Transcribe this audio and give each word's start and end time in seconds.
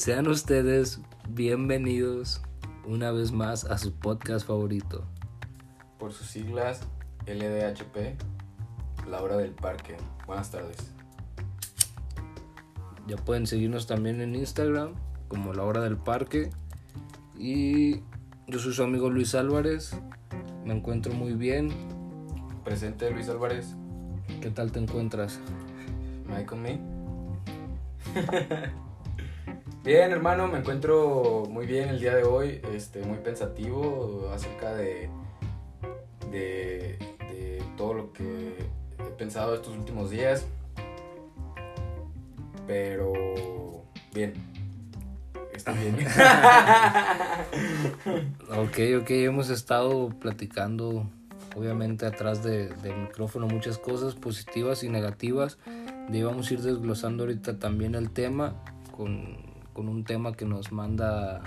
Sean 0.00 0.28
ustedes 0.28 0.98
bienvenidos 1.28 2.40
una 2.86 3.12
vez 3.12 3.32
más 3.32 3.66
a 3.66 3.76
su 3.76 3.92
podcast 3.92 4.46
favorito. 4.46 5.04
Por 5.98 6.14
sus 6.14 6.26
siglas 6.26 6.80
LDHP, 7.26 8.18
La 9.10 9.20
Hora 9.20 9.36
del 9.36 9.50
Parque. 9.50 9.98
Buenas 10.26 10.50
tardes. 10.50 10.94
Ya 13.08 13.16
pueden 13.16 13.46
seguirnos 13.46 13.86
también 13.86 14.22
en 14.22 14.34
Instagram 14.34 14.94
como 15.28 15.52
La 15.52 15.64
Hora 15.64 15.82
del 15.82 15.98
Parque. 15.98 16.48
Y 17.38 17.96
yo 18.46 18.58
soy 18.58 18.72
su 18.72 18.82
amigo 18.82 19.10
Luis 19.10 19.34
Álvarez. 19.34 19.94
Me 20.64 20.72
encuentro 20.72 21.12
muy 21.12 21.34
bien. 21.34 21.68
Presente 22.64 23.10
Luis 23.10 23.28
Álvarez. 23.28 23.74
¿Qué 24.40 24.48
tal 24.48 24.72
te 24.72 24.78
encuentras? 24.78 25.40
Michael 26.26 26.62
Me. 26.62 26.80
bien, 29.84 30.12
hermano, 30.12 30.48
me 30.48 30.58
encuentro 30.58 31.44
muy 31.48 31.66
bien 31.66 31.88
el 31.88 32.00
día 32.00 32.14
de 32.14 32.24
hoy. 32.24 32.60
Este, 32.74 33.02
muy 33.02 33.18
pensativo 33.18 34.30
acerca 34.34 34.74
de, 34.74 35.08
de, 36.30 36.98
de 37.30 37.62
todo 37.76 37.94
lo 37.94 38.12
que 38.12 38.56
he 38.98 39.10
pensado 39.16 39.54
estos 39.54 39.76
últimos 39.76 40.10
días. 40.10 40.46
Pero 42.66 43.12
bien. 44.14 44.34
Está 45.52 45.72
bien. 45.72 45.94
ok, 48.48 49.02
ok, 49.02 49.10
hemos 49.10 49.50
estado 49.50 50.08
platicando, 50.08 51.06
obviamente, 51.54 52.06
atrás 52.06 52.42
de, 52.42 52.68
del 52.68 52.96
micrófono 52.96 53.46
muchas 53.46 53.76
cosas 53.76 54.14
positivas 54.14 54.82
y 54.84 54.88
negativas. 54.88 55.58
Y 56.10 56.22
vamos 56.22 56.50
a 56.50 56.54
ir 56.54 56.60
desglosando 56.62 57.24
ahorita 57.24 57.58
también 57.58 57.94
el 57.94 58.10
tema 58.10 58.54
con, 58.90 59.49
con 59.72 59.88
un 59.88 60.04
tema 60.04 60.32
que 60.32 60.44
nos 60.44 60.72
manda 60.72 61.42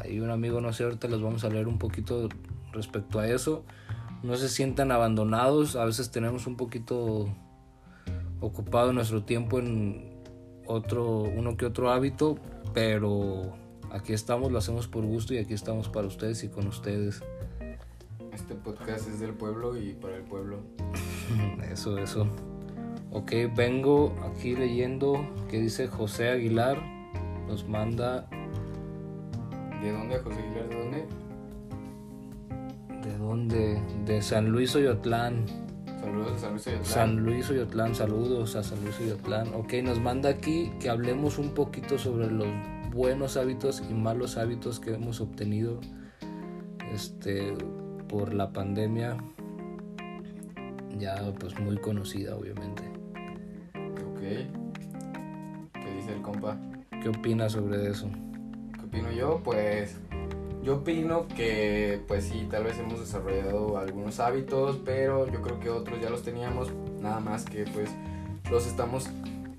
ahí 0.00 0.20
un 0.20 0.30
amigo, 0.30 0.60
no 0.60 0.72
sé, 0.72 0.84
ahorita 0.84 1.08
les 1.08 1.20
vamos 1.20 1.44
a 1.44 1.48
leer 1.48 1.68
un 1.68 1.78
poquito 1.78 2.28
respecto 2.72 3.18
a 3.20 3.28
eso. 3.28 3.64
No 4.22 4.36
se 4.36 4.48
sientan 4.48 4.90
abandonados, 4.90 5.76
a 5.76 5.84
veces 5.84 6.10
tenemos 6.10 6.46
un 6.46 6.56
poquito 6.56 7.28
ocupado 8.40 8.92
nuestro 8.92 9.22
tiempo 9.24 9.58
en 9.58 10.18
otro, 10.66 11.22
uno 11.22 11.56
que 11.56 11.66
otro 11.66 11.90
hábito, 11.90 12.36
pero 12.74 13.54
aquí 13.90 14.12
estamos, 14.12 14.52
lo 14.52 14.58
hacemos 14.58 14.88
por 14.88 15.04
gusto 15.04 15.34
y 15.34 15.38
aquí 15.38 15.54
estamos 15.54 15.88
para 15.88 16.06
ustedes 16.06 16.44
y 16.44 16.48
con 16.48 16.66
ustedes. 16.66 17.22
Este 18.32 18.54
podcast 18.54 19.08
es 19.08 19.20
del 19.20 19.34
pueblo 19.34 19.76
y 19.76 19.94
para 19.94 20.16
el 20.16 20.22
pueblo. 20.22 20.60
Eso, 21.70 21.98
eso. 21.98 22.26
Ok, 23.10 23.32
vengo 23.54 24.14
aquí 24.22 24.54
leyendo 24.54 25.26
que 25.50 25.60
dice 25.60 25.88
José 25.88 26.28
Aguilar, 26.28 26.97
nos 27.48 27.66
manda... 27.66 28.28
¿De 29.82 29.92
dónde, 29.92 30.18
José 30.18 30.38
Aguilar? 30.40 30.68
¿De 30.68 30.76
dónde? 30.76 31.06
¿De 33.02 33.18
dónde? 33.18 33.82
De 34.04 34.22
San 34.22 34.50
Luis 34.50 34.76
Oyotlán. 34.76 35.46
Saludos 36.00 36.32
a 36.32 36.38
San 36.38 36.52
Luis 36.52 36.66
Oyotlán. 36.66 36.84
San 36.84 37.16
Luis 37.24 37.50
Oyotlán, 37.50 37.94
saludos 37.94 38.56
a 38.56 38.62
San 38.62 38.82
Luis 38.82 39.00
Oyotlán. 39.00 39.54
Ok, 39.54 39.74
nos 39.82 40.00
manda 40.00 40.28
aquí 40.28 40.70
que 40.80 40.90
hablemos 40.90 41.38
un 41.38 41.54
poquito 41.54 41.96
sobre 41.98 42.30
los 42.30 42.48
buenos 42.92 43.36
hábitos 43.36 43.82
y 43.88 43.94
malos 43.94 44.36
hábitos 44.36 44.78
que 44.80 44.94
hemos 44.94 45.20
obtenido 45.20 45.80
este, 46.92 47.54
por 48.08 48.34
la 48.34 48.52
pandemia. 48.52 49.16
Ya 50.98 51.32
pues 51.38 51.58
muy 51.60 51.78
conocida 51.78 52.36
obviamente. 52.36 52.82
Ok. 54.10 54.20
¿Qué 55.80 55.94
dice 55.96 56.12
el 56.14 56.22
compa? 56.22 56.58
¿Qué 57.02 57.08
opinas 57.08 57.52
sobre 57.52 57.88
eso? 57.90 58.08
¿Qué 58.78 58.84
opino 58.86 59.10
yo? 59.12 59.40
Pues 59.44 59.96
yo 60.62 60.76
opino 60.78 61.26
que 61.28 62.02
pues 62.08 62.24
sí, 62.24 62.46
tal 62.50 62.64
vez 62.64 62.78
hemos 62.78 63.00
desarrollado 63.00 63.78
algunos 63.78 64.20
hábitos, 64.20 64.80
pero 64.84 65.30
yo 65.30 65.40
creo 65.42 65.60
que 65.60 65.70
otros 65.70 66.00
ya 66.00 66.10
los 66.10 66.22
teníamos, 66.22 66.72
nada 67.00 67.20
más 67.20 67.44
que 67.44 67.64
pues 67.64 67.90
los 68.50 68.66
estamos 68.66 69.08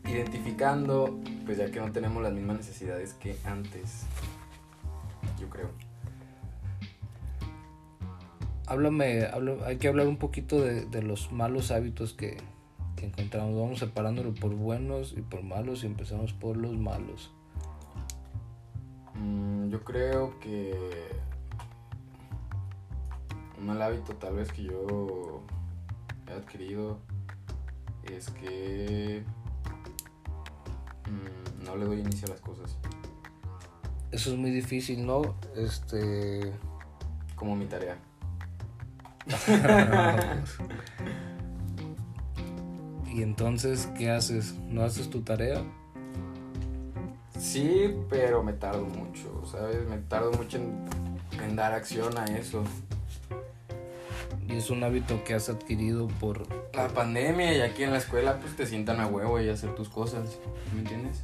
identificando, 0.05 1.17
pues 1.45 1.57
ya 1.57 1.71
que 1.71 1.79
no 1.79 1.91
tenemos 1.91 2.21
las 2.23 2.33
mismas 2.33 2.57
necesidades 2.57 3.13
que 3.13 3.35
antes. 3.45 4.03
Yo 5.39 5.49
creo. 5.49 5.69
Háblame, 8.67 9.25
habla- 9.25 9.65
hay 9.65 9.77
que 9.77 9.87
hablar 9.87 10.07
un 10.07 10.17
poquito 10.17 10.61
de, 10.61 10.85
de 10.85 11.01
los 11.01 11.31
malos 11.31 11.71
hábitos 11.71 12.13
que, 12.13 12.37
que 12.95 13.05
encontramos. 13.07 13.55
Vamos 13.59 13.79
separándolo 13.79 14.33
por 14.35 14.53
buenos 14.53 15.13
y 15.17 15.21
por 15.21 15.41
malos 15.43 15.83
y 15.83 15.87
empezamos 15.87 16.33
por 16.33 16.55
los 16.57 16.77
malos. 16.77 17.31
Mm, 19.19 19.69
yo 19.69 19.83
creo 19.83 20.39
que 20.39 20.73
un 23.57 23.65
mal 23.65 23.81
hábito 23.81 24.15
tal 24.15 24.35
vez 24.35 24.51
que 24.51 24.63
yo 24.63 25.41
he 26.27 26.33
adquirido 26.33 26.99
es 28.03 28.29
que 28.29 29.23
mm, 31.05 31.65
no 31.65 31.75
le 31.75 31.85
doy 31.85 31.99
inicio 31.99 32.27
a 32.27 32.31
las 32.31 32.41
cosas. 32.41 32.77
Eso 34.11 34.31
es 34.31 34.37
muy 34.37 34.51
difícil, 34.51 35.05
¿no? 35.05 35.35
Este... 35.55 36.53
Como 37.35 37.55
mi 37.55 37.65
tarea. 37.65 37.97
y 43.13 43.21
entonces, 43.21 43.87
¿qué 43.97 44.09
haces? 44.09 44.55
¿No 44.67 44.83
haces 44.83 45.09
tu 45.09 45.21
tarea? 45.21 45.63
Sí, 47.39 47.95
pero 48.09 48.43
me 48.43 48.51
tardo 48.53 48.85
mucho, 48.85 49.43
¿sabes? 49.49 49.87
Me 49.87 49.97
tardo 49.97 50.31
mucho 50.33 50.57
en, 50.57 50.85
en 51.41 51.55
dar 51.55 51.73
acción 51.73 52.17
a 52.17 52.25
eso. 52.25 52.63
Y 54.47 54.57
es 54.57 54.69
un 54.69 54.83
hábito 54.83 55.23
que 55.23 55.35
has 55.35 55.47
adquirido 55.47 56.07
por... 56.19 56.45
La 56.73 56.89
pandemia 56.89 57.57
y 57.57 57.61
aquí 57.61 57.83
en 57.83 57.91
la 57.91 57.97
escuela 57.97 58.39
pues 58.39 58.55
te 58.55 58.65
sientan 58.65 58.99
a 58.99 59.07
huevo 59.07 59.39
y 59.39 59.47
hacer 59.47 59.73
tus 59.73 59.87
cosas, 59.87 60.37
¿me 60.73 60.81
entiendes? 60.81 61.23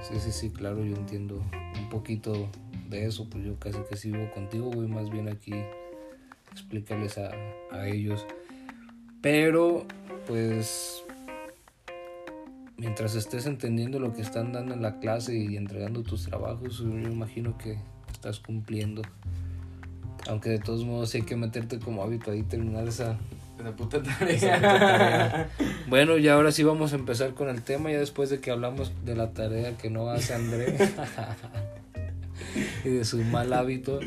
Sí, 0.00 0.20
sí, 0.20 0.30
sí, 0.30 0.50
claro, 0.50 0.84
yo 0.84 0.94
entiendo 0.94 1.42
un 1.76 1.88
poquito 1.88 2.48
de 2.88 3.06
eso, 3.06 3.28
pues 3.28 3.44
yo 3.44 3.58
casi 3.58 3.78
que 3.88 3.96
sigo 3.96 4.30
contigo, 4.30 4.70
voy 4.70 4.86
más 4.86 5.10
bien 5.10 5.28
aquí 5.28 5.54
explicarles 6.52 7.18
a, 7.18 7.30
a 7.70 7.88
ellos. 7.88 8.26
Pero, 9.22 9.86
pues, 10.26 11.04
mientras 12.80 13.14
estés 13.14 13.44
entendiendo 13.44 13.98
lo 13.98 14.14
que 14.14 14.22
están 14.22 14.52
dando 14.52 14.72
en 14.72 14.80
la 14.80 14.98
clase 15.00 15.36
y 15.36 15.58
entregando 15.58 16.02
tus 16.02 16.24
trabajos, 16.24 16.78
yo 16.78 16.88
imagino 16.88 17.58
que 17.58 17.78
estás 18.10 18.40
cumpliendo. 18.40 19.02
Aunque 20.28 20.50
de 20.50 20.58
todos 20.58 20.84
modos 20.84 21.14
hay 21.14 21.22
que 21.22 21.36
meterte 21.36 21.78
como 21.78 22.02
hábito 22.02 22.30
ahí, 22.30 22.42
terminar 22.42 22.88
esa, 22.88 23.18
Esa 23.58 23.76
puta 23.76 23.98
esa 23.98 24.18
tarea. 24.18 24.56
puta 24.56 24.78
tarea. 24.78 25.50
Bueno, 25.88 26.16
y 26.16 26.28
ahora 26.28 26.52
sí 26.52 26.62
vamos 26.62 26.94
a 26.94 26.96
empezar 26.96 27.34
con 27.34 27.50
el 27.50 27.62
tema, 27.62 27.90
ya 27.90 27.98
después 27.98 28.30
de 28.30 28.40
que 28.40 28.50
hablamos 28.50 28.92
de 29.04 29.14
la 29.14 29.32
tarea 29.32 29.76
que 29.76 29.90
no 29.90 30.08
hace 30.08 30.32
André 30.32 30.76
y 32.84 32.88
de 32.88 33.04
su 33.04 33.18
mal 33.24 33.52
hábito. 33.52 34.00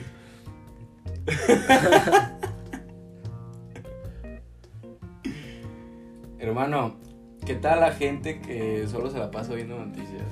Hermano, 6.40 6.98
¿qué 7.46 7.56
tal 7.56 7.80
la 7.82 7.92
gente 7.94 8.40
que 8.40 8.88
solo 8.88 9.10
se 9.12 9.20
la 9.20 9.32
pasa 9.32 9.54
viendo 9.54 9.78
noticias? 9.78 10.24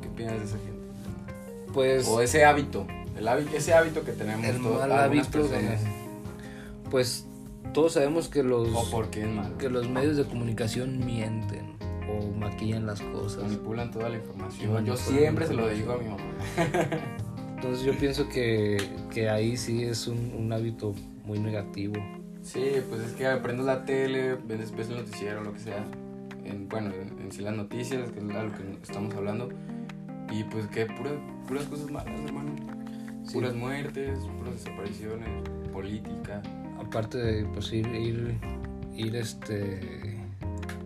¿Qué 0.00 0.08
opinas 0.08 0.38
de 0.38 0.44
esa 0.44 0.56
gente? 0.58 0.72
Pues, 1.72 2.06
O 2.08 2.20
ese 2.20 2.44
hábito, 2.44 2.86
el 3.18 3.26
hábito 3.28 3.56
ese 3.56 3.74
hábito 3.74 4.04
que 4.04 4.12
tenemos 4.12 4.44
el 4.46 4.58
todos- 4.62 4.80
mal 4.80 4.92
hábito, 4.92 5.30
personas. 5.30 5.80
pues 6.90 7.26
todos 7.72 7.94
sabemos 7.94 8.28
que 8.28 8.42
los, 8.42 8.68
O 8.68 8.90
porque 8.90 9.22
es 9.22 9.28
malo. 9.28 9.56
que 9.58 9.68
los 9.68 9.88
medios 9.88 10.16
de 10.16 10.24
comunicación 10.24 11.04
mienten 11.04 11.74
o 12.08 12.30
maquillan 12.36 12.86
las 12.86 13.00
cosas. 13.00 13.42
Manipulan 13.44 13.90
toda 13.90 14.08
la 14.08 14.16
información. 14.16 14.84
Yo 14.84 14.96
siempre 14.96 15.46
se 15.46 15.54
lo 15.54 15.68
digo 15.68 15.92
a 15.94 15.98
mi 15.98 16.04
mamá. 16.04 16.22
Entonces 17.56 17.84
yo 17.84 17.96
pienso 17.98 18.28
que, 18.28 18.76
que 19.12 19.28
ahí 19.30 19.56
sí 19.56 19.82
es 19.84 20.06
un, 20.06 20.32
un 20.38 20.52
hábito 20.52 20.94
muy 21.24 21.38
negativo. 21.40 21.94
Sí, 22.44 22.62
pues 22.90 23.00
es 23.00 23.12
que 23.12 23.26
aprendes 23.26 23.64
la 23.64 23.84
tele, 23.86 24.34
ves 24.34 24.58
después 24.58 24.88
el 24.90 24.96
noticiero, 24.98 25.42
lo 25.42 25.54
que 25.54 25.60
sea. 25.60 25.84
En, 26.44 26.68
bueno, 26.68 26.90
en, 26.92 27.18
en 27.18 27.32
sí 27.32 27.40
las 27.42 27.56
noticias, 27.56 28.10
que 28.10 28.18
es 28.20 28.24
a 28.36 28.42
lo 28.42 28.52
que 28.52 28.78
estamos 28.82 29.14
hablando. 29.14 29.48
Y 30.30 30.44
pues 30.44 30.66
que 30.66 30.84
puras, 30.84 31.14
puras 31.48 31.64
cosas 31.64 31.90
malas, 31.90 32.20
hermano. 32.20 32.54
Sí. 33.24 33.32
Puras 33.32 33.54
muertes, 33.54 34.18
puras 34.38 34.54
desapariciones, 34.62 35.28
política. 35.72 36.42
aparte 36.78 37.16
de 37.16 37.44
pues 37.46 37.72
ir, 37.72 37.86
ir, 37.94 38.38
ir 38.94 39.16
este 39.16 40.20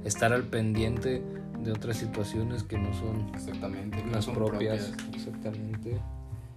estar 0.04 0.32
al 0.32 0.44
pendiente 0.44 1.20
de 1.64 1.72
otras 1.72 1.96
situaciones 1.96 2.62
que 2.62 2.78
no 2.78 2.94
son 2.94 3.28
Exactamente. 3.34 3.98
no 4.04 4.12
las 4.12 4.24
son 4.24 4.34
propias, 4.34 4.92
exactamente 5.12 5.98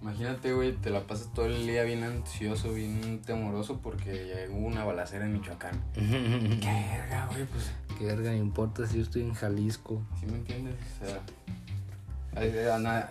Imagínate, 0.02 0.52
güey, 0.52 0.72
te 0.72 0.90
la 0.90 1.06
pasas 1.06 1.32
todo 1.32 1.46
el 1.46 1.64
día 1.64 1.84
bien 1.84 2.02
ansioso, 2.02 2.72
bien 2.72 3.22
temoroso 3.22 3.78
porque 3.80 4.48
hubo 4.50 4.66
una 4.66 4.84
balacera 4.84 5.26
en 5.26 5.34
Michoacán. 5.34 5.80
Qué 5.94 6.88
verga, 6.90 7.28
güey, 7.30 7.44
pues, 7.46 7.70
qué 7.96 8.06
verga 8.06 8.32
me 8.32 8.38
importa 8.38 8.84
si 8.86 8.96
yo 8.96 9.02
estoy 9.02 9.22
en 9.22 9.34
Jalisco 9.34 10.02
¿sí 10.18 10.26
me 10.26 10.38
entiendes? 10.38 10.74
O 11.02 11.06
sea, 11.06 11.20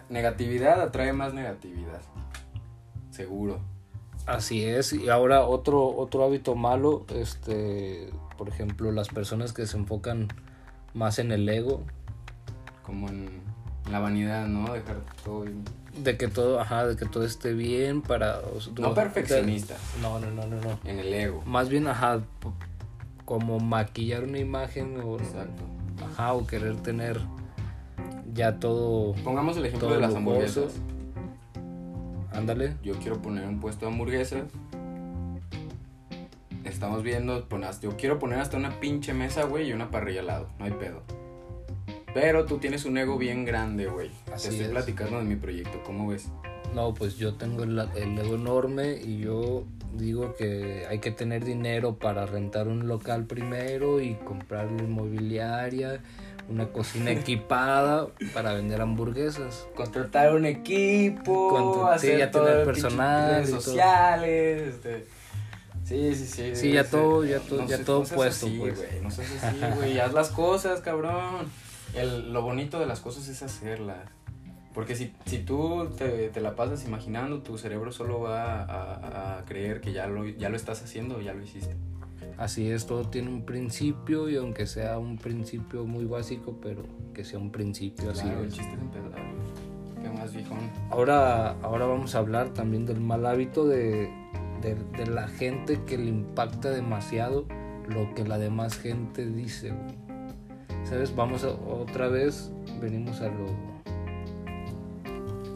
negatividad 0.10 0.82
atrae 0.82 1.14
más 1.14 1.34
negatividad. 1.34 2.02
Seguro. 3.12 3.62
Así 4.26 4.66
es. 4.66 4.92
Y 4.92 5.08
ahora 5.10 5.46
otro, 5.46 5.96
otro 5.96 6.26
hábito 6.26 6.56
malo, 6.56 7.06
este, 7.16 8.10
por 8.38 8.50
ejemplo, 8.50 8.92
las 8.92 9.08
personas 9.08 9.54
que 9.54 9.66
se 9.66 9.78
enfocan 9.78 10.28
más 10.94 11.20
en 11.20 11.32
el 11.32 11.48
ego. 11.48 11.86
Como 12.84 13.08
en 13.08 13.30
la 13.90 14.00
vanidad, 14.00 14.48
¿no? 14.48 14.74
Dejar 14.74 14.98
todo 15.24 15.46
De 15.98 16.18
que 16.18 16.28
todo, 16.28 16.60
ajá, 16.60 16.88
de 16.88 16.96
que 16.96 17.06
todo 17.06 17.26
esté 17.26 17.54
bien 17.54 18.02
para... 18.02 18.42
no 18.80 18.94
perfeccionista. 18.94 19.76
No, 20.02 20.20
no, 20.20 20.32
no, 20.32 20.48
no, 20.48 20.62
no. 20.62 20.80
En 20.86 21.00
el 21.00 21.14
ego. 21.14 21.44
Más 21.46 21.70
bien, 21.70 21.88
ajá, 21.88 22.22
como 23.26 23.60
maquillar 23.60 24.24
una 24.24 24.40
imagen 24.40 25.00
o... 25.02 25.18
Exacto. 25.18 25.64
Ajá, 26.04 26.34
o 26.34 26.48
querer 26.48 26.78
tener 26.78 27.20
ya 28.34 28.60
todo... 28.60 29.14
Pongamos 29.24 29.58
el 29.58 29.66
ejemplo 29.66 29.92
de 29.92 30.00
las 30.00 30.16
hamburguesas. 30.16 30.74
Ándale. 32.32 32.76
Yo 32.82 32.96
quiero 32.96 33.22
poner 33.22 33.46
un 33.46 33.60
puesto 33.60 33.86
de 33.86 33.92
hamburguesas. 33.92 34.44
Estamos 36.64 37.04
viendo, 37.04 37.48
yo 37.82 37.98
quiero 37.98 38.18
poner 38.18 38.40
hasta 38.40 38.56
una 38.56 38.80
pinche 38.80 39.14
mesa, 39.14 39.44
güey, 39.44 39.70
y 39.70 39.74
una 39.74 39.92
parrilla 39.92 40.22
al 40.22 40.28
lado. 40.28 40.50
No 40.58 40.66
hay 40.66 40.72
pedo. 40.72 41.04
Pero 42.14 42.46
tú 42.46 42.58
tienes 42.58 42.86
un 42.86 42.98
ego 42.98 43.18
bien 43.18 43.46
grande, 43.46 43.88
güey. 43.88 44.10
Te 44.26 44.50
estoy 44.50 44.68
platicando 44.68 45.18
de 45.20 45.24
mi 45.24 45.36
proyecto, 45.36 45.82
¿cómo 45.86 46.08
ves? 46.10 46.30
No, 46.74 46.94
pues 46.94 47.18
yo 47.18 47.36
tengo 47.36 47.64
el, 47.64 47.80
ego 47.80 48.36
enorme 48.36 49.00
y 49.02 49.20
yo 49.20 49.66
digo 49.94 50.36
que 50.36 50.86
hay 50.90 51.00
que 51.00 51.12
tener 51.12 51.44
dinero 51.44 51.98
para 51.98 52.26
rentar 52.26 52.68
un 52.68 52.88
local 52.88 53.26
primero 53.26 54.00
y 54.00 54.16
comprar 54.16 54.70
inmobiliaria 54.72 56.02
una 56.50 56.68
cocina 56.68 57.12
equipada 57.12 58.08
para 58.34 58.54
vender 58.54 58.82
hamburguesas. 58.82 59.68
Contratar 59.76 60.36
un 60.36 60.46
equipo, 60.46 61.88
hacer 61.88 62.20
ya 62.20 62.32
tener 62.32 62.66
personal, 62.66 63.46
sociales, 63.48 64.76
este. 64.76 65.06
Sí, 65.84 66.16
sí, 66.16 66.26
sí. 66.26 66.56
Sí, 66.56 66.72
ya 66.72 66.86
todo, 66.86 67.26
ya 67.26 67.40
todo, 67.40 67.66
ya 67.68 67.84
todo 67.84 68.04
puesto, 68.04 68.48
pues. 68.60 68.80
no 69.02 69.12
seas 69.12 69.44
así, 69.44 69.60
güey. 69.76 70.00
Haz 70.00 70.14
las 70.14 70.30
cosas, 70.30 70.80
cabrón. 70.80 71.48
El, 71.96 72.32
lo 72.34 72.42
bonito 72.42 72.80
de 72.80 72.86
las 72.86 73.00
cosas 73.00 73.28
es 73.28 73.42
hacerlas. 73.44 74.10
Porque 74.74 74.96
si, 74.96 75.14
si 75.26 75.40
tú 75.40 75.90
te, 75.98 76.30
te, 76.30 76.40
la 76.40 76.56
pasas 76.56 76.86
imaginando, 76.86 77.42
tu 77.42 77.58
cerebro 77.58 77.92
solo 77.92 78.22
va 78.22 78.64
a, 78.64 79.40
a, 79.40 79.46
creer 79.46 79.82
que 79.82 79.92
ya 79.92 80.08
lo, 80.08 80.26
ya 80.26 80.50
lo 80.50 80.56
estás 80.56 80.82
haciendo, 80.82 81.20
ya 81.20 81.34
lo 81.34 81.44
hiciste. 81.44 81.76
Así 82.38 82.72
es, 82.72 82.88
todo 82.88 83.10
tiene 83.10 83.30
un 83.30 83.44
principio 83.44 84.30
y 84.30 84.38
aunque 84.38 84.66
sea 84.66 84.98
un 84.98 85.18
principio 85.18 85.86
muy 85.86 86.06
básico, 86.06 86.58
pero 86.62 86.84
que 87.14 87.26
sea 87.26 87.38
un 87.38 87.52
principio 87.52 88.12
así. 88.12 88.28
el 88.28 88.52
chiste 88.52 88.74
es 88.74 88.82
empezar. 88.82 89.22
¿Qué 90.02 90.10
más, 90.10 90.34
viejón? 90.34 90.60
Ahora, 90.90 91.52
ahora 91.62 91.86
vamos 91.86 92.16
a 92.16 92.20
hablar 92.20 92.50
también 92.54 92.86
del 92.86 93.02
mal 93.02 93.26
hábito 93.26 93.68
de, 93.68 94.10
de, 94.62 95.06
la 95.08 95.28
gente 95.28 95.82
que 95.86 95.98
le 95.98 96.08
impacta 96.08 96.70
demasiado 96.70 97.46
lo 97.88 98.14
que 98.16 98.24
la 98.24 98.38
demás 98.38 98.78
gente 98.78 99.26
dice, 99.26 99.74
¿Sabes? 100.92 101.16
Vamos 101.16 101.46
otra 101.46 102.10
vez, 102.10 102.52
venimos 102.82 103.22
a 103.22 103.30
lo 103.30 103.46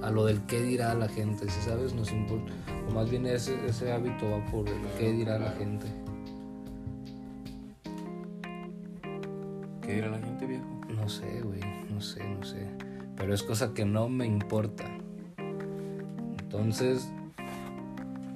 a 0.02 0.10
lo 0.10 0.24
del 0.24 0.40
qué 0.46 0.62
dirá 0.62 0.94
la 0.94 1.10
gente, 1.10 1.50
si 1.50 1.62
sabes, 1.62 1.94
nos 1.94 2.10
importa, 2.14 2.54
o 2.88 2.94
más 2.94 3.10
bien 3.10 3.26
ese, 3.26 3.54
ese 3.68 3.92
hábito 3.92 4.32
va 4.32 4.46
por 4.46 4.66
el 4.70 4.80
qué 4.98 5.12
dirá 5.12 5.38
la 5.38 5.52
gente. 5.52 5.88
¿Qué 9.82 9.96
dirá 9.96 10.08
la 10.08 10.20
gente, 10.20 10.46
viejo? 10.46 10.64
No 10.96 11.10
sé, 11.10 11.42
güey, 11.42 11.60
no 11.90 12.00
sé, 12.00 12.24
no 12.24 12.42
sé. 12.46 12.66
Pero 13.18 13.34
es 13.34 13.44
cosa 13.44 13.74
que 13.74 13.84
no 13.84 14.08
me 14.08 14.26
importa. 14.26 14.86
Entonces, 16.40 17.12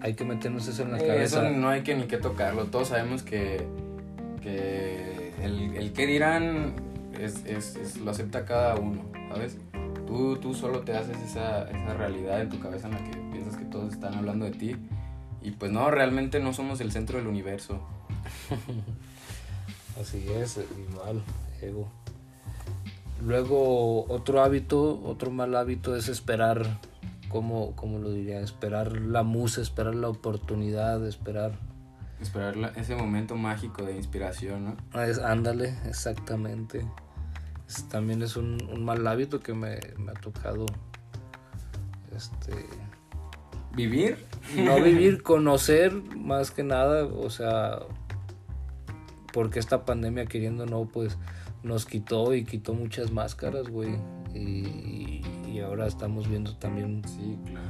hay 0.01 0.15
que 0.15 0.25
meternos 0.25 0.67
eso 0.67 0.83
en 0.83 0.91
la 0.91 0.97
cabeza. 0.97 1.47
Eso 1.47 1.57
no 1.57 1.69
hay 1.69 1.83
que 1.83 1.95
ni 1.95 2.07
que 2.07 2.17
tocarlo. 2.17 2.65
Todos 2.65 2.89
sabemos 2.89 3.23
que, 3.23 3.65
que 4.41 5.31
el, 5.41 5.77
el 5.77 5.93
que 5.93 6.05
dirán 6.05 6.88
es, 7.19 7.45
es, 7.45 7.97
lo 7.97 8.11
acepta 8.11 8.45
cada 8.45 8.75
uno, 8.75 9.03
¿sabes? 9.29 9.57
Tú, 10.07 10.37
tú 10.37 10.53
solo 10.53 10.81
te 10.81 10.95
haces 10.95 11.17
esa, 11.21 11.69
esa 11.69 11.93
realidad 11.93 12.41
en 12.41 12.49
tu 12.49 12.59
cabeza 12.59 12.87
en 12.87 12.93
la 12.93 13.03
que 13.03 13.17
piensas 13.31 13.57
que 13.57 13.65
todos 13.65 13.93
están 13.93 14.15
hablando 14.15 14.45
de 14.45 14.51
ti. 14.51 14.75
Y 15.41 15.51
pues 15.51 15.71
no, 15.71 15.89
realmente 15.91 16.39
no 16.39 16.53
somos 16.53 16.81
el 16.81 16.91
centro 16.91 17.17
del 17.17 17.27
universo. 17.27 17.79
Así 19.99 20.25
es, 20.29 20.59
igual, 20.89 21.21
ego. 21.61 21.89
Luego, 23.21 24.05
otro 24.05 24.41
hábito, 24.41 25.01
otro 25.03 25.29
mal 25.29 25.55
hábito 25.55 25.95
es 25.95 26.07
esperar, 26.07 26.79
¿cómo, 27.27 27.73
lo 27.83 28.11
diría? 28.11 28.39
Esperar 28.39 28.93
la 28.93 29.23
musa, 29.23 29.61
esperar 29.61 29.95
la 29.95 30.07
oportunidad, 30.07 31.05
esperar. 31.05 31.51
Esperar 32.21 32.73
ese 32.75 32.95
momento 32.95 33.35
mágico 33.35 33.83
de 33.83 33.95
inspiración, 33.95 34.65
¿no? 34.65 34.77
Ah, 34.93 35.05
es, 35.05 35.19
ándale, 35.19 35.75
exactamente. 35.85 36.85
También 37.89 38.21
es 38.21 38.35
un, 38.35 38.57
mal 38.83 39.05
hábito 39.07 39.39
que 39.39 39.53
me, 39.53 39.79
me 39.97 40.11
ha 40.11 40.15
tocado. 40.15 40.65
Este. 42.15 42.65
¿Vivir? 43.75 44.17
No 44.55 44.75
vivir, 44.83 45.21
conocer 45.23 45.93
más 46.15 46.51
que 46.51 46.63
nada, 46.63 47.05
o 47.05 47.29
sea, 47.29 47.79
porque 49.31 49.59
esta 49.59 49.85
pandemia 49.85 50.25
queriendo 50.25 50.65
no, 50.65 50.85
pues 50.85 51.17
nos 51.63 51.85
quitó 51.85 52.33
y 52.33 52.43
quitó 52.43 52.73
muchas 52.73 53.11
máscaras, 53.11 53.67
güey. 53.67 53.97
Y, 54.33 55.21
ahora 55.59 55.87
estamos 55.87 56.29
viendo 56.29 56.55
también 56.55 57.01
sí, 57.05 57.37
claro. 57.45 57.67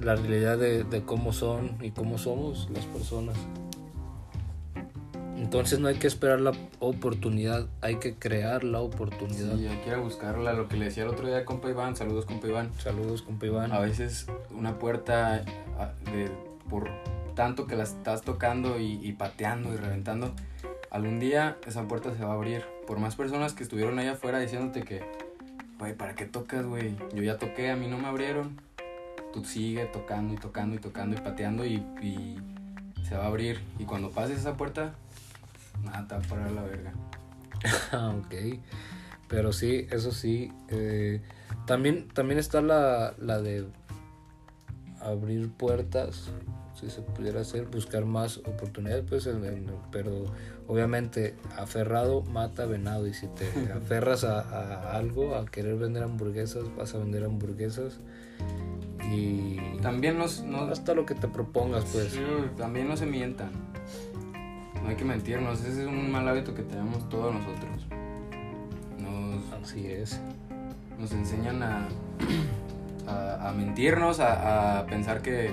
la 0.00 0.14
realidad 0.14 0.56
de, 0.56 1.02
cómo 1.04 1.32
son 1.32 1.76
y 1.82 1.90
cómo 1.90 2.16
somos 2.16 2.68
las 2.72 2.86
personas. 2.86 3.36
Entonces 5.44 5.78
no 5.78 5.88
hay 5.88 5.96
que 5.96 6.06
esperar 6.06 6.40
la 6.40 6.52
oportunidad, 6.80 7.66
hay 7.82 7.96
que 7.96 8.14
crear 8.14 8.64
la 8.64 8.80
oportunidad. 8.80 9.56
Sí, 9.56 9.66
hay 9.66 9.76
que 9.78 9.88
ir 9.88 9.94
a 9.94 9.98
buscarla. 9.98 10.54
Lo 10.54 10.68
que 10.68 10.76
le 10.76 10.86
decía 10.86 11.02
el 11.02 11.10
otro 11.10 11.26
día 11.26 11.38
a 11.38 11.44
compa 11.44 11.68
Iván, 11.68 11.96
saludos 11.96 12.24
compa 12.24 12.48
Iván. 12.48 12.70
Saludos 12.78 13.22
compa 13.22 13.46
Iván. 13.46 13.72
A 13.72 13.78
veces 13.78 14.26
una 14.50 14.78
puerta 14.78 15.44
ah, 15.78 15.92
de, 16.12 16.30
por 16.70 16.90
tanto 17.34 17.66
que 17.66 17.76
la 17.76 17.82
estás 17.82 18.22
tocando 18.22 18.80
y 18.80 19.12
pateando 19.12 19.74
y 19.74 19.76
reventando, 19.76 20.32
algún 20.94 21.18
día 21.18 21.58
esa 21.66 21.88
puerta 21.88 22.14
se 22.14 22.24
va 22.24 22.30
a 22.30 22.34
abrir. 22.34 22.64
Por 22.86 22.98
más 22.98 23.16
personas 23.16 23.52
que 23.52 23.64
estuvieron 23.64 23.98
ahí 23.98 24.06
afuera 24.06 24.38
diciéndote 24.38 24.82
que, 24.82 25.02
güey, 25.78 25.92
¿para 25.92 26.14
qué 26.14 26.24
tocas, 26.24 26.64
güey? 26.64 26.96
Yo 27.12 27.22
ya 27.22 27.36
toqué, 27.36 27.70
a 27.70 27.76
mí 27.76 27.88
no 27.88 27.98
me 27.98 28.06
abrieron. 28.06 28.60
Tú 29.32 29.44
sigue 29.44 29.86
tocando 29.86 30.34
y 30.34 30.36
tocando 30.36 30.76
y 30.76 30.78
tocando 30.78 31.16
y 31.16 31.20
pateando 31.20 31.66
y, 31.66 31.82
se 33.02 33.16
va 33.16 33.24
a 33.24 33.26
abrir. 33.26 33.60
Y 33.78 33.84
cuando 33.84 34.10
pases 34.10 34.38
esa 34.38 34.56
puerta, 34.56 34.94
nada, 35.84 36.06
te 36.06 36.14
va 36.14 36.20
a 36.20 36.28
parar 36.28 36.50
la 36.50 36.62
verga. 36.62 36.92
Ah, 37.92 38.14
ok. 38.14 38.60
Pero 39.28 39.52
sí, 39.52 39.86
eso 39.90 40.12
sí. 40.12 40.52
Eh, 40.68 41.22
también, 41.66 42.08
también 42.08 42.38
está 42.38 42.60
la, 42.60 43.14
la 43.18 43.40
de 43.40 43.66
abrir 45.00 45.50
puertas 45.50 46.30
si 46.74 46.90
se 46.90 47.02
pudiera 47.02 47.40
hacer, 47.40 47.66
buscar 47.66 48.04
más 48.04 48.38
oportunidades, 48.38 49.04
pues, 49.08 49.28
pero 49.92 50.24
obviamente 50.66 51.34
aferrado 51.56 52.22
mata 52.22 52.66
venado 52.66 53.06
y 53.06 53.14
si 53.14 53.28
te 53.28 53.46
aferras 53.72 54.24
a, 54.24 54.96
algo, 54.96 55.36
a 55.36 55.46
querer 55.46 55.76
vender 55.76 56.02
hamburguesas, 56.02 56.64
vas 56.76 56.94
a 56.94 56.98
vender 56.98 57.24
hamburguesas 57.24 58.00
y 59.12 59.58
también 59.82 60.20
hasta 60.20 60.94
lo 60.94 61.06
que 61.06 61.14
te 61.14 61.28
propongas, 61.28 61.84
pues. 61.92 62.18
también 62.56 62.88
no 62.88 62.96
se 62.96 63.06
mientan. 63.06 63.50
No 64.84 64.90
hay 64.90 64.96
que 64.96 65.04
mentirnos, 65.04 65.60
ese 65.62 65.82
es 65.82 65.88
un 65.88 66.12
mal 66.12 66.28
hábito 66.28 66.54
que 66.54 66.62
tenemos 66.62 67.08
todos 67.08 67.34
nosotros. 67.34 67.86
Nos, 69.00 69.52
Así 69.60 69.88
es. 69.88 70.20
Nos 70.98 71.10
enseñan 71.10 71.60
a, 71.62 71.88
a, 73.08 73.52
mentirnos, 73.52 74.20
a 74.20 74.86
pensar 74.88 75.22
que 75.22 75.52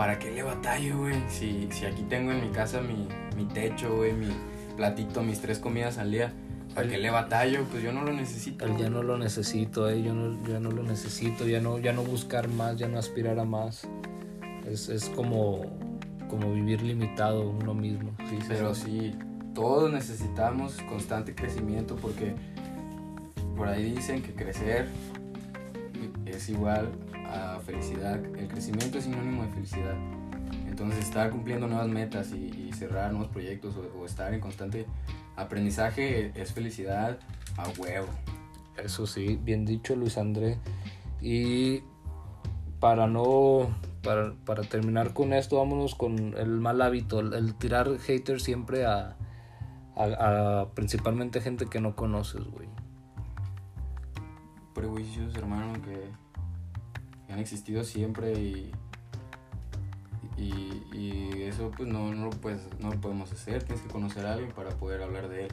¿para 0.00 0.18
qué 0.18 0.30
le 0.30 0.42
batallo, 0.42 0.96
güey? 0.96 1.14
Si, 1.28 1.68
si 1.70 1.84
aquí 1.84 2.02
tengo 2.04 2.32
en 2.32 2.40
mi 2.40 2.48
casa 2.48 2.80
mi, 2.80 3.06
mi 3.36 3.44
techo, 3.44 3.96
güey, 3.96 4.14
mi 4.14 4.28
platito, 4.74 5.22
mis 5.22 5.40
tres 5.42 5.58
comidas 5.58 5.98
al 5.98 6.10
día. 6.10 6.32
¿Para 6.74 6.88
qué 6.88 6.96
le 6.96 7.10
batallo? 7.10 7.64
Pues 7.70 7.82
yo 7.82 7.92
no 7.92 8.02
lo 8.02 8.12
necesito. 8.14 8.66
ya 8.78 8.88
no 8.88 9.02
lo 9.02 9.18
necesito, 9.18 9.90
eh, 9.90 10.02
yo 10.02 10.14
no, 10.14 10.42
ya 10.48 10.58
no 10.58 10.70
lo 10.70 10.82
necesito, 10.84 11.46
ya 11.46 11.60
no, 11.60 11.78
ya 11.78 11.92
no 11.92 12.02
buscar 12.02 12.48
más, 12.48 12.78
ya 12.78 12.88
no 12.88 12.98
aspirar 12.98 13.38
a 13.38 13.44
más. 13.44 13.86
Es, 14.66 14.88
es 14.88 15.10
como, 15.10 15.66
como 16.30 16.52
vivir 16.52 16.82
limitado 16.82 17.50
uno 17.50 17.74
mismo. 17.74 18.12
Sí, 18.30 18.38
Pero 18.48 18.74
sí, 18.74 19.14
todos 19.54 19.92
necesitamos 19.92 20.76
constante 20.88 21.34
crecimiento 21.34 21.96
porque 21.96 22.34
por 23.56 23.68
ahí 23.68 23.92
dicen 23.92 24.22
que 24.22 24.32
crecer 24.32 24.88
es 26.24 26.48
igual 26.48 26.88
felicidad. 27.64 28.24
El 28.36 28.48
crecimiento 28.48 28.98
es 28.98 29.04
sinónimo 29.04 29.42
de 29.42 29.48
felicidad. 29.50 29.94
Entonces 30.68 31.00
estar 31.00 31.30
cumpliendo 31.30 31.66
nuevas 31.66 31.88
metas 31.88 32.32
y, 32.32 32.70
cerrar 32.72 33.12
nuevos 33.12 33.30
proyectos 33.30 33.74
o, 33.76 34.06
estar 34.06 34.32
en 34.32 34.40
constante 34.40 34.86
aprendizaje 35.36 36.32
es 36.34 36.52
felicidad 36.52 37.18
a 37.58 37.68
huevo. 37.78 38.08
Eso 38.82 39.06
sí, 39.06 39.38
bien 39.42 39.66
dicho 39.66 39.94
Luis 39.94 40.16
André. 40.16 40.56
Y 41.20 41.82
para 42.78 43.06
no, 43.06 43.68
para, 44.02 44.34
para 44.44 44.62
terminar 44.62 45.12
con 45.12 45.32
esto, 45.32 45.56
vámonos 45.58 45.94
con 45.94 46.34
el 46.36 46.60
mal 46.60 46.80
hábito, 46.82 47.20
el, 47.20 47.34
el 47.34 47.54
tirar 47.54 47.98
haters 47.98 48.42
siempre 48.42 48.86
a, 48.86 49.16
a, 49.96 50.60
a 50.60 50.68
principalmente 50.74 51.40
gente 51.40 51.66
que 51.66 51.80
no 51.80 51.96
conoces, 51.96 52.44
güey. 52.44 52.68
Prejuicios, 54.74 55.34
hermano, 55.36 55.74
que, 55.82 56.10
que 57.26 57.32
han 57.32 57.38
existido 57.38 57.84
siempre 57.84 58.32
y, 58.32 58.72
y, 60.36 60.82
y 60.92 61.42
eso 61.42 61.70
pues 61.76 61.88
no, 61.88 62.14
no, 62.14 62.26
lo 62.26 62.30
puedes, 62.30 62.62
no 62.80 62.90
lo 62.90 63.00
podemos 63.00 63.30
hacer, 63.32 63.62
tienes 63.62 63.82
que 63.82 63.90
conocer 63.90 64.26
a 64.26 64.32
alguien 64.32 64.52
para 64.52 64.70
poder 64.70 65.02
hablar 65.02 65.28
de 65.28 65.46
él. 65.46 65.52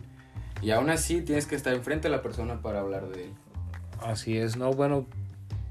Y 0.61 0.71
aún 0.71 0.89
así 0.89 1.21
tienes 1.21 1.45
que 1.45 1.55
estar 1.55 1.73
enfrente 1.73 2.07
de 2.07 2.15
la 2.15 2.21
persona 2.21 2.61
para 2.61 2.79
hablar 2.79 3.09
de 3.09 3.25
él. 3.25 3.33
Así 3.99 4.37
es, 4.37 4.57
no, 4.57 4.71
bueno, 4.71 5.05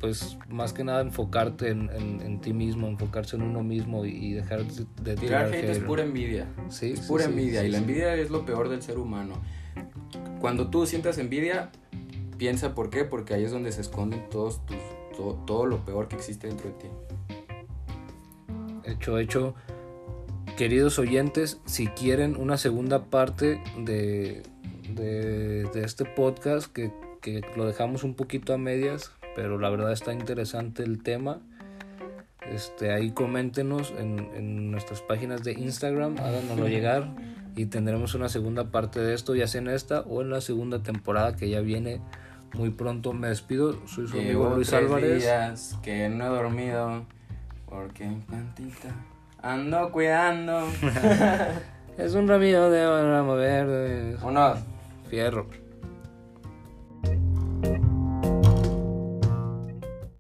pues 0.01 0.37
más 0.49 0.73
que 0.73 0.85
nada 0.85 1.01
enfocarte 1.01 1.71
en, 1.71 1.91
en, 1.91 2.21
en 2.21 2.41
ti 2.41 2.53
mismo, 2.53 2.87
enfocarse 2.87 3.37
en 3.37 3.43
uno 3.43 3.63
mismo 3.63 4.05
y, 4.05 4.11
y 4.11 4.33
dejar 4.35 4.65
de, 4.65 4.85
de 5.03 5.17
Tirar 5.17 5.47
hate 5.47 5.65
es 5.71 5.79
hate. 5.79 5.87
pura 5.87 6.03
envidia. 6.03 6.47
Sí, 6.69 6.93
es 6.93 7.01
pura 7.01 7.25
sí, 7.25 7.31
envidia 7.31 7.63
sí, 7.63 7.67
y 7.69 7.71
la 7.71 7.79
envidia 7.79 8.15
es 8.15 8.31
lo 8.31 8.45
peor 8.45 8.69
del 8.69 8.83
ser 8.83 8.99
humano. 8.99 9.35
Cuando 10.41 10.69
tú 10.69 10.87
sientas 10.87 11.19
envidia, 11.19 11.71
piensa 12.39 12.75
por 12.75 12.91
qué, 12.91 13.05
porque 13.05 13.35
ahí 13.35 13.45
es 13.45 13.51
donde 13.51 13.73
se 13.73 13.81
esconden 13.81 14.29
todos 14.31 14.65
tus, 14.67 14.77
to- 15.17 15.43
todo 15.47 15.67
lo 15.67 15.85
peor 15.85 16.09
que 16.09 16.17
existe 16.17 16.47
dentro 16.47 16.69
de 16.71 16.75
ti. 16.75 16.89
Hecho, 18.85 19.19
hecho. 19.19 19.55
Queridos 20.57 20.99
oyentes, 20.99 21.61
si 21.67 21.87
quieren 21.89 22.37
una 22.37 22.57
segunda 22.57 23.05
parte 23.05 23.61
de, 23.79 24.43
de, 24.95 25.65
de 25.65 25.85
este 25.85 26.05
podcast, 26.07 26.73
que, 26.73 26.91
que 27.21 27.43
lo 27.57 27.67
dejamos 27.67 28.05
un 28.05 28.15
poquito 28.15 28.55
a 28.55 28.59
medias, 28.59 29.11
pero 29.37 29.59
la 29.59 29.69
verdad 29.71 29.93
está 29.93 30.13
interesante 30.13 30.83
el 30.83 31.03
tema. 31.03 31.39
Este, 32.51 32.93
ahí 32.93 33.11
coméntenos 33.11 33.93
en, 33.99 34.31
en 34.35 34.71
nuestras 34.73 35.03
páginas 35.03 35.45
de 35.45 35.53
Instagram, 35.53 36.17
háganoslo 36.19 36.67
llegar 36.69 37.09
y 37.55 37.67
tendremos 37.67 38.15
una 38.15 38.29
segunda 38.29 38.71
parte 38.71 39.01
de 39.01 39.15
esto, 39.15 39.35
ya 39.35 39.47
sea 39.47 39.61
en 39.61 39.69
esta 39.69 40.01
o 40.01 40.23
en 40.23 40.31
la 40.31 40.41
segunda 40.41 40.83
temporada 40.83 41.37
que 41.37 41.51
ya 41.51 41.61
viene 41.61 42.01
muy 42.55 42.71
pronto. 42.71 43.13
Me 43.13 43.29
despido, 43.29 43.87
soy 43.87 44.09
su 44.09 44.17
amigo 44.19 44.51
Luis 44.55 44.69
tres 44.69 44.83
Álvarez. 44.83 45.23
días 45.23 45.79
que 45.83 46.09
no 46.09 46.25
he 46.27 46.29
dormido 46.29 47.05
porque 47.69 48.11
plantita 48.27 48.89
ando 49.43 49.91
cuidando. 49.93 50.67
Es 51.99 52.13
un 52.15 52.29
ramillo 52.29 52.69
de 52.69 52.85
ramo 52.85 53.37
verde. 53.37 54.19
Uno, 54.23 54.55
Fierro. 55.09 55.47